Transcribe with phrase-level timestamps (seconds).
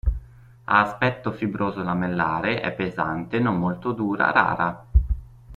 [0.63, 4.85] Ha aspetto fibroso-lamellare è pesante non molto dura rara.